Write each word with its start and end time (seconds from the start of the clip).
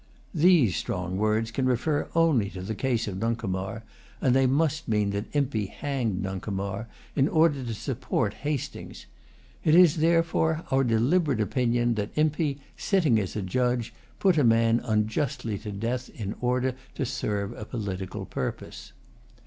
These 0.33 0.77
strong 0.77 1.17
words 1.17 1.51
can 1.51 1.67
refer 1.67 2.07
only 2.15 2.49
to 2.49 2.63
the 2.63 2.73
case 2.73 3.07
of 3.07 3.17
Nuncomar; 3.19 3.83
and 4.19 4.35
they 4.35 4.47
must 4.47 4.87
mean 4.87 5.11
that 5.11 5.25
Impey 5.35 5.67
hanged 5.67 6.23
Nuncomar 6.23 6.87
in 7.15 7.27
order 7.27 7.63
to 7.63 7.73
support 7.75 8.33
Hastings. 8.41 9.05
It 9.63 9.75
is, 9.75 9.97
therefore, 9.97 10.63
our 10.71 10.83
deliberate 10.83 11.39
opinion 11.39 11.93
that 12.01 12.09
Impey, 12.17 12.57
sitting 12.75 13.19
as 13.19 13.35
a 13.35 13.43
judge, 13.43 13.93
put 14.17 14.39
a 14.39 14.43
man 14.43 14.81
unjustly 14.83 15.59
to 15.59 15.71
death 15.71 16.09
in 16.09 16.33
order 16.41 16.73
to 16.95 17.05
serve 17.05 17.53
a 17.53 17.63
political 17.63 18.25
purpose. 18.25 18.93